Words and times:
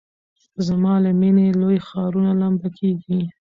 زما 0.67 0.93
له 1.03 1.11
میني 1.19 1.47
لوی 1.61 1.77
ښارونه 1.87 2.31
لمبه 2.41 2.69
کیږي 2.77 3.21